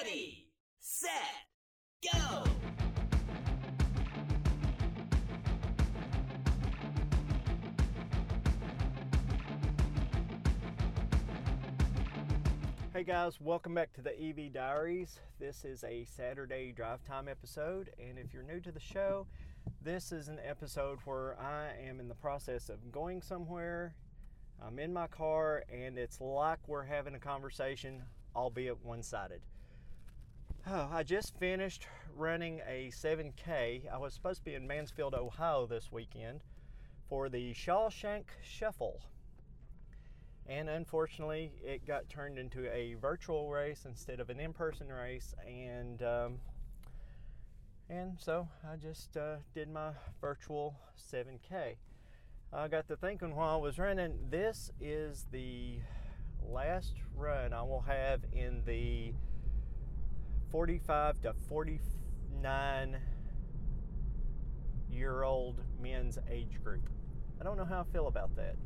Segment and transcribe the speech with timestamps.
[0.00, 0.46] Ready,
[0.78, 1.10] set,
[2.12, 2.44] go!
[12.92, 15.18] Hey guys, welcome back to the EV Diaries.
[15.40, 19.26] This is a Saturday drive time episode, and if you're new to the show,
[19.82, 23.94] this is an episode where I am in the process of going somewhere.
[24.64, 28.02] I'm in my car, and it's like we're having a conversation,
[28.36, 29.40] albeit one sided.
[30.70, 33.90] Oh, I just finished running a 7K.
[33.90, 36.42] I was supposed to be in Mansfield, Ohio this weekend
[37.08, 39.00] for the Shawshank Shuffle.
[40.46, 45.34] And unfortunately it got turned into a virtual race instead of an in-person race.
[45.46, 46.38] And um,
[47.88, 50.74] and so I just uh, did my virtual
[51.10, 51.76] 7k
[52.52, 55.78] I got to thinking while I was running this is the
[56.46, 59.14] last run I will have in the
[60.50, 62.96] 45 to 49
[64.90, 66.88] year old men's age group
[67.40, 68.56] I don't know how I feel about that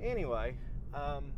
[0.00, 0.56] anyway,
[0.94, 1.32] um,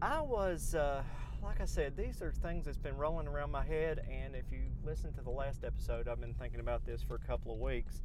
[0.00, 1.02] I was, uh,
[1.42, 4.00] like I said, these are things that's been rolling around my head.
[4.10, 7.26] And if you listen to the last episode, I've been thinking about this for a
[7.26, 8.02] couple of weeks.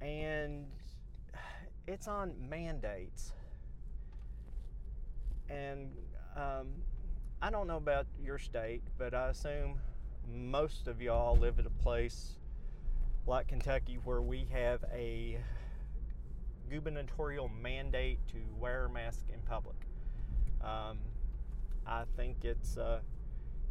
[0.00, 0.66] And
[1.86, 3.32] it's on mandates.
[5.48, 5.92] And
[6.36, 6.68] um,
[7.44, 9.80] I don't know about your state, but I assume
[10.32, 12.36] most of y'all live at a place
[13.26, 15.38] like Kentucky where we have a
[16.70, 19.74] gubernatorial mandate to wear a mask in public.
[20.62, 20.98] Um,
[21.84, 23.00] I think it's uh,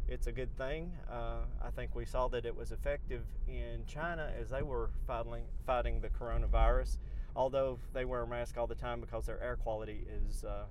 [0.06, 0.92] it's a good thing.
[1.10, 5.44] Uh, I think we saw that it was effective in China as they were fighting
[5.66, 6.98] fighting the coronavirus.
[7.34, 10.64] Although they wear a mask all the time because their air quality is uh,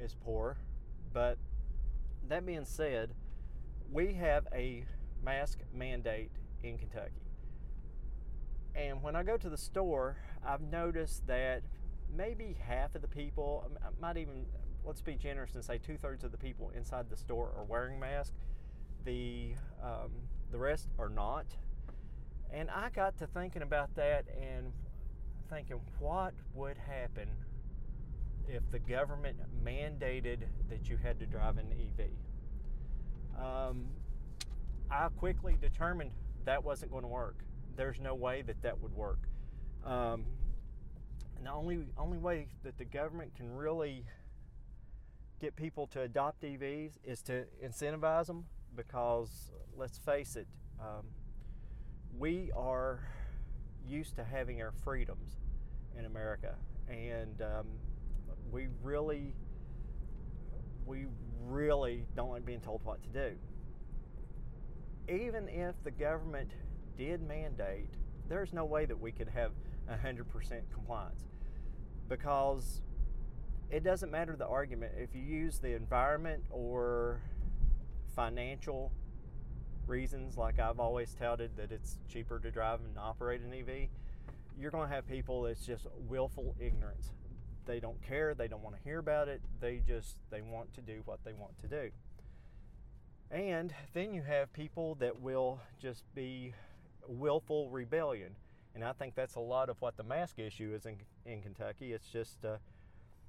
[0.00, 0.56] is poor.
[1.12, 1.38] But
[2.30, 3.10] that being said,
[3.92, 4.84] we have a
[5.24, 6.30] mask mandate
[6.62, 7.22] in Kentucky.
[8.74, 11.62] And when I go to the store, I've noticed that
[12.14, 14.46] maybe half of the people, I might even,
[14.84, 17.98] let's be generous and say two thirds of the people inside the store are wearing
[17.98, 18.36] masks.
[19.04, 20.10] The, um,
[20.50, 21.46] the rest are not.
[22.52, 24.72] And I got to thinking about that and
[25.48, 27.28] thinking, what would happen
[28.48, 32.06] if the government mandated that you had to drive an EV?
[33.70, 33.86] Um,
[34.90, 36.10] I quickly determined
[36.44, 37.44] that wasn't going to work
[37.80, 39.20] there's no way that that would work.
[39.84, 40.26] Um,
[41.36, 44.04] and the only only way that the government can really
[45.40, 48.44] get people to adopt EVs is to incentivize them
[48.76, 50.46] because let's face it,
[50.78, 51.06] um,
[52.18, 53.00] we are
[53.86, 55.38] used to having our freedoms
[55.98, 56.54] in America,
[56.88, 57.66] and um,
[58.52, 59.34] we really
[60.84, 61.06] we
[61.46, 63.36] really don't like being told what to do.
[65.10, 66.52] Even if the government
[66.96, 67.88] did mandate,
[68.28, 69.50] there's no way that we could have
[69.90, 70.24] 100%
[70.72, 71.24] compliance
[72.08, 72.80] because
[73.70, 74.92] it doesn't matter the argument.
[74.96, 77.22] If you use the environment or
[78.14, 78.92] financial
[79.86, 83.88] reasons, like I've always touted that it's cheaper to drive and operate an EV,
[84.58, 87.10] you're going to have people that's just willful ignorance.
[87.66, 90.80] They don't care, they don't want to hear about it, they just they want to
[90.80, 91.90] do what they want to do.
[93.30, 96.52] And then you have people that will just be
[97.06, 98.34] willful rebellion.
[98.74, 100.96] And I think that's a lot of what the mask issue is in,
[101.26, 101.92] in Kentucky.
[101.92, 102.56] It's just uh,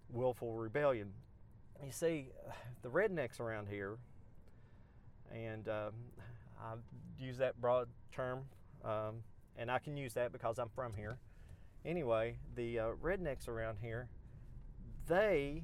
[0.10, 1.12] willful rebellion.
[1.84, 2.30] You see,
[2.84, 3.98] the rednecks around here,
[5.34, 5.94] and um,
[6.62, 6.74] I
[7.20, 8.42] use that broad term,
[8.86, 9.24] um,
[9.58, 11.18] and I can use that because I'm from here.
[11.84, 14.08] Anyway, the uh, rednecks around here,
[15.08, 15.64] they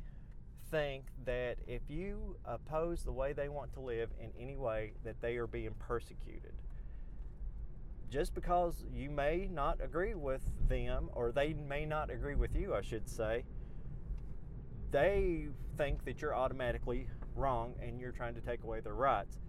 [0.71, 5.21] think that if you oppose the way they want to live in any way, that
[5.21, 6.53] they are being persecuted
[8.09, 12.73] just because you may not agree with them, or they may not agree with you,
[12.73, 13.43] I should say,
[14.91, 15.47] they
[15.77, 19.39] think that you're automatically wrong and you're trying to take away their rights.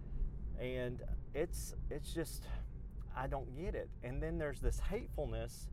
[0.59, 1.01] And
[1.33, 2.43] it's it's just
[3.15, 3.89] I don't get it.
[4.03, 5.69] And then there's this hatefulness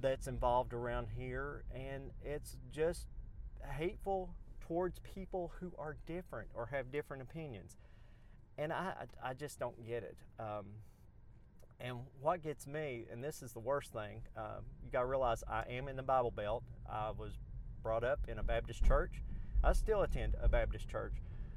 [0.00, 3.08] that's involved around here, and it's just
[3.68, 4.30] hateful
[4.70, 7.76] towards people who are different or have different opinions.
[8.56, 10.16] And I I just don't get it.
[10.38, 10.66] Um,
[11.80, 15.42] and what gets me, and this is the worst thing, um, you got to realize
[15.48, 16.62] I am in the Bible Belt.
[16.88, 17.32] I was
[17.82, 19.22] brought up in a Baptist church.
[19.64, 21.14] I still attend a Baptist church,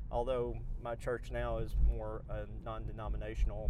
[0.09, 3.69] although my church now is more a non denominational.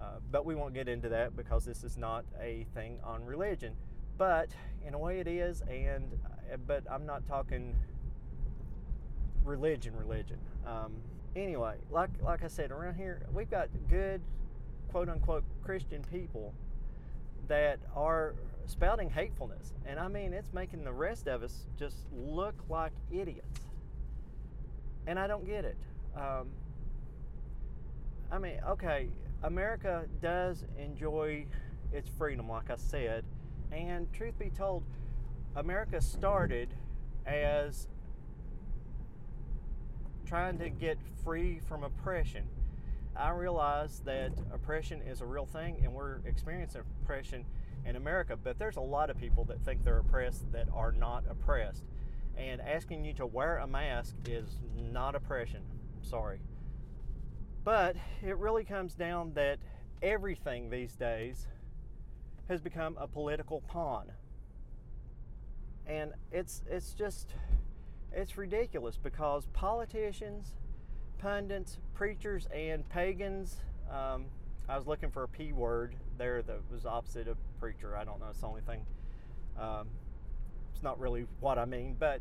[0.00, 3.74] Uh, but we won't get into that because this is not a thing on religion.
[4.16, 4.50] But
[4.86, 6.12] in a way, it is, and
[6.52, 7.74] uh, but I'm not talking
[9.44, 10.38] religion, religion.
[10.66, 10.92] Um,
[11.36, 14.20] anyway, like like I said, around here we've got good,
[14.90, 16.52] quote unquote Christian people
[17.48, 18.34] that are
[18.66, 23.60] spouting hatefulness, and I mean it's making the rest of us just look like idiots.
[25.06, 25.76] And I don't get it.
[26.16, 26.48] Um,
[28.32, 29.08] I mean, okay,
[29.42, 31.44] America does enjoy
[31.92, 33.24] its freedom, like I said,
[33.70, 34.82] and truth be told,
[35.56, 36.68] America started
[37.26, 37.86] as
[40.26, 42.44] trying to get free from oppression.
[43.16, 47.44] I realize that oppression is a real thing and we're experiencing oppression
[47.86, 51.24] in America, but there's a lot of people that think they're oppressed that are not
[51.30, 51.84] oppressed.
[52.36, 55.62] And asking you to wear a mask is not oppression.
[56.02, 56.40] Sorry.
[57.62, 59.58] But it really comes down that
[60.02, 61.46] everything these days
[62.48, 64.12] has become a political pawn.
[65.86, 67.34] And it's it's just
[68.14, 70.54] it's ridiculous because politicians,
[71.18, 73.56] pundits, preachers, and pagans.
[73.90, 74.26] Um,
[74.68, 77.96] I was looking for a P word there that was opposite of preacher.
[77.96, 78.26] I don't know.
[78.30, 78.86] It's the only thing.
[79.58, 79.88] Um,
[80.72, 82.20] it's not really what I mean, but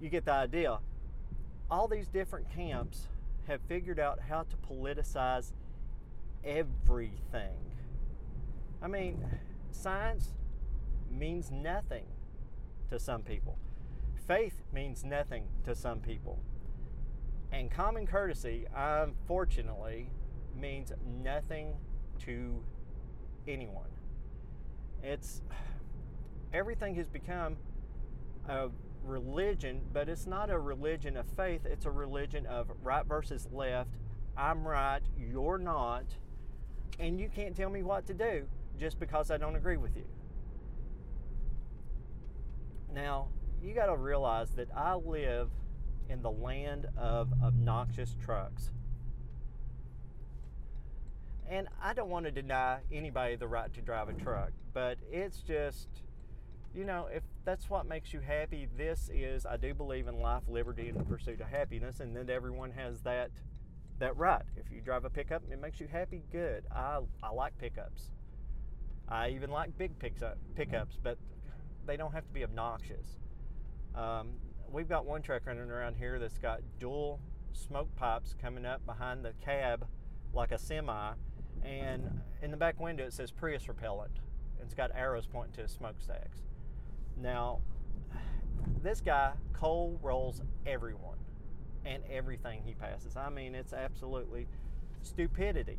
[0.00, 0.78] you get the idea.
[1.70, 3.08] All these different camps
[3.46, 5.52] have figured out how to politicize
[6.44, 7.56] everything.
[8.82, 9.24] I mean,
[9.70, 10.34] science
[11.10, 12.04] means nothing
[12.90, 13.56] to some people.
[14.26, 16.38] Faith means nothing to some people.
[17.52, 20.10] And common courtesy, unfortunately,
[20.58, 20.92] means
[21.22, 21.74] nothing
[22.20, 22.62] to
[23.46, 23.90] anyone.
[25.02, 25.42] It's
[26.52, 27.56] everything has become
[28.48, 28.68] a
[29.04, 33.90] religion, but it's not a religion of faith, it's a religion of right versus left.
[34.36, 36.04] I'm right, you're not,
[36.98, 38.46] and you can't tell me what to do
[38.78, 40.06] just because I don't agree with you.
[42.92, 43.28] Now,
[43.64, 45.48] you got to realize that I live
[46.08, 48.70] in the land of obnoxious trucks.
[51.48, 55.38] And I don't want to deny anybody the right to drive a truck, but it's
[55.38, 55.88] just,
[56.74, 60.42] you know, if that's what makes you happy, this is, I do believe in life,
[60.48, 63.30] liberty, and the pursuit of happiness, and that everyone has that
[64.00, 64.42] that right.
[64.56, 66.64] If you drive a pickup and it makes you happy, good.
[66.74, 68.10] I, I like pickups.
[69.08, 71.16] I even like big pickup, pickups, but
[71.86, 73.20] they don't have to be obnoxious.
[73.94, 74.30] Um,
[74.70, 77.20] we've got one truck running around here that's got dual
[77.52, 79.86] smoke pipes coming up behind the cab
[80.32, 81.12] like a semi,
[81.64, 84.20] and in the back window it says Prius repellent.
[84.60, 86.42] It's got arrows pointing to smokestacks.
[87.16, 87.60] Now,
[88.82, 91.18] this guy coal rolls everyone
[91.84, 93.16] and everything he passes.
[93.16, 94.46] I mean, it's absolutely
[95.02, 95.78] stupidity.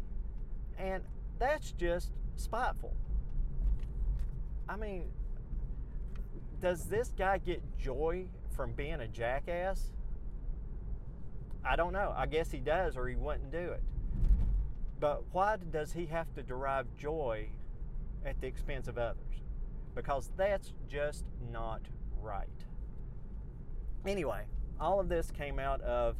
[0.77, 1.03] And
[1.39, 2.93] that's just spiteful.
[4.69, 5.05] I mean,
[6.61, 8.25] does this guy get joy
[8.55, 9.91] from being a jackass?
[11.63, 12.13] I don't know.
[12.15, 13.83] I guess he does, or he wouldn't do it.
[14.99, 17.49] But why does he have to derive joy
[18.25, 19.41] at the expense of others?
[19.93, 21.81] Because that's just not
[22.21, 22.47] right.
[24.05, 24.43] Anyway,
[24.79, 26.15] all of this came out of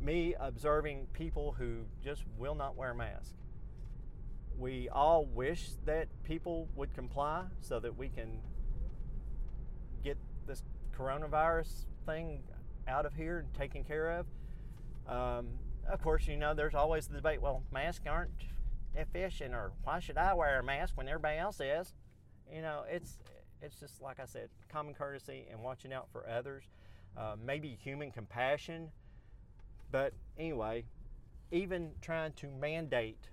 [0.00, 3.34] me observing people who just will not wear masks.
[4.58, 8.40] We all wish that people would comply so that we can
[10.48, 10.64] this
[10.98, 12.42] coronavirus thing
[12.88, 14.26] out of here and taken care of.
[15.06, 15.48] Um,
[15.88, 18.30] of course, you know, there's always the debate well, masks aren't
[18.94, 21.94] efficient, or why should I wear a mask when everybody else is?
[22.52, 23.18] You know, it's
[23.62, 26.64] it's just like I said, common courtesy and watching out for others,
[27.16, 28.90] uh, maybe human compassion.
[29.90, 30.84] But anyway,
[31.50, 33.30] even trying to mandate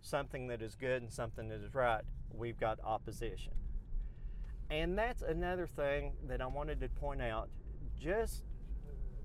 [0.00, 3.52] something that is good and something that is right, we've got opposition.
[4.70, 7.48] And that's another thing that I wanted to point out.
[7.98, 8.44] Just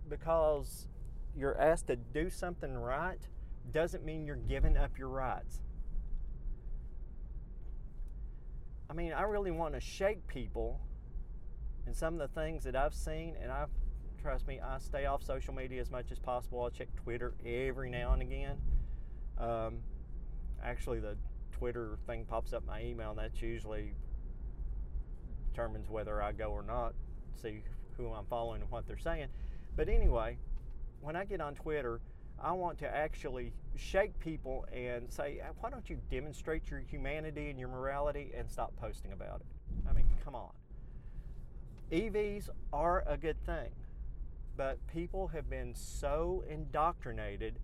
[0.10, 0.88] because
[1.36, 3.20] you're asked to do something right
[3.72, 5.62] doesn't mean you're giving up your rights.
[8.90, 10.80] I mean, I really want to shake people
[11.86, 13.66] and some of the things that I've seen, and I
[14.22, 16.64] trust me, I stay off social media as much as possible.
[16.64, 18.58] I check Twitter every now and again.
[19.38, 19.80] Um,
[20.64, 21.18] actually, the
[21.52, 23.94] Twitter thing pops up my email, and that's usually
[25.54, 26.94] determines whether I go or not,
[27.42, 27.62] see
[27.98, 29.28] who I'm following and what they're saying.
[29.76, 30.38] But anyway,
[31.02, 32.02] when I get on Twitter,
[32.42, 37.60] I want to actually shake people and say, why don't you demonstrate your humanity and
[37.60, 39.46] your morality and stop posting about it?
[39.90, 40.52] I mean, come on.
[41.92, 43.70] EVs are a good thing,
[44.58, 47.60] but people have been so indoctrinated,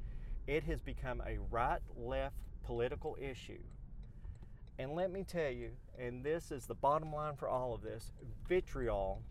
[0.46, 3.62] it has become a right left political issue.
[4.80, 8.14] And let me tell you, and this is the bottom line for all of this
[8.48, 9.22] vitriol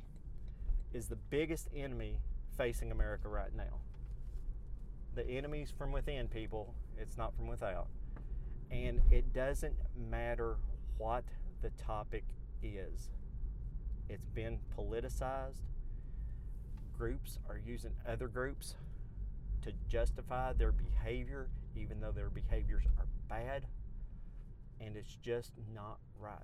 [0.93, 2.19] is the biggest enemy
[2.59, 3.81] facing America right now.
[5.14, 6.75] The enemy's from within, people.
[6.99, 7.87] It's not from without.
[8.71, 9.75] And it doesn't
[10.11, 10.57] matter
[10.99, 11.25] what
[11.62, 12.25] the topic
[12.62, 13.09] is,
[14.11, 15.62] it's been politicized.
[16.99, 18.75] Groups are using other groups
[19.62, 23.64] to justify their behavior, even though their behaviors are bad.
[24.80, 26.38] And it's just not right.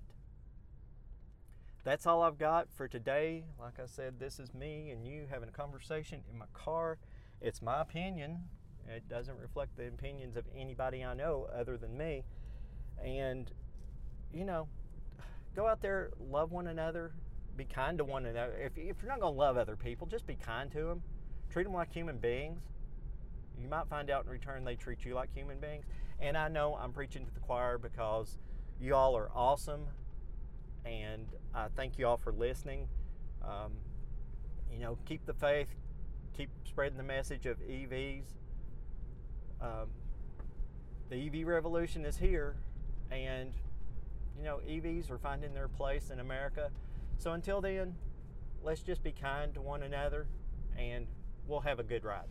[1.85, 3.45] That's all I've got for today.
[3.61, 6.99] Like I said, this is me and you having a conversation in my car.
[7.41, 8.45] It's my opinion.
[8.89, 12.25] It doesn't reflect the opinions of anybody I know other than me.
[13.03, 13.51] And,
[14.33, 14.69] you know,
[15.55, 17.13] go out there, love one another,
[17.57, 18.55] be kind to one another.
[18.59, 21.03] If, if you're not going to love other people, just be kind to them.
[21.51, 22.63] Treat them like human beings.
[23.61, 25.85] You might find out in return they treat you like human beings.
[26.21, 28.39] And I know I'm preaching to the choir because
[28.81, 29.87] you all are awesome.
[30.85, 32.89] And I thank you all for listening.
[33.43, 33.73] Um,
[34.73, 35.69] you know, keep the faith,
[36.37, 38.25] keep spreading the message of EVs.
[39.61, 39.89] Um,
[41.11, 42.57] the EV revolution is here,
[43.11, 43.53] and
[44.37, 46.71] you know, EVs are finding their place in America.
[47.19, 47.95] So until then,
[48.63, 50.27] let's just be kind to one another,
[50.77, 51.07] and
[51.47, 52.29] we'll have a good ride.